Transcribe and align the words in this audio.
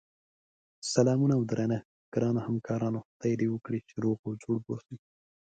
سلامونه 0.93 1.33
اودرنښت 1.37 1.87
ګراونوهمکارانو 2.13 2.99
خدای 3.07 3.33
دی 3.39 3.47
وکړی 3.49 3.79
چی 3.87 3.93
روغ 4.03 4.17
اوجوړبه 4.27 4.67
اووسی 4.69 4.95